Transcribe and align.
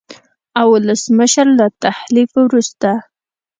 او 0.59 0.67
ولسمشر 0.75 1.47
له 1.59 1.65
تحلیف 1.83 2.31
وروسته 2.43 2.89